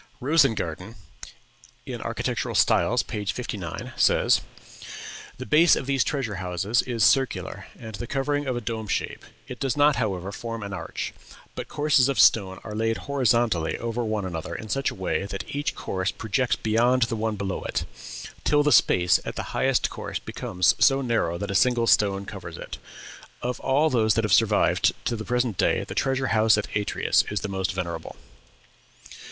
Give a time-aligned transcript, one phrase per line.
[0.19, 0.95] Rosengarten
[1.87, 3.23] ("Architectural Styles," p.
[3.23, 4.41] 59) says:
[5.37, 9.23] "The base of these treasure houses is circular, and the covering of a dome shape;
[9.47, 11.13] it does not, however, form an arch,
[11.53, 15.45] but courses of stone are laid horizontally over one another in such a way that
[15.55, 17.85] each course projects beyond the one below it,
[18.43, 22.57] till the space at the highest course becomes so narrow that a single stone covers
[22.57, 22.79] it.
[23.43, 27.23] Of all those that have survived to the present day the treasure house at Atreus
[27.29, 28.15] is the most venerable."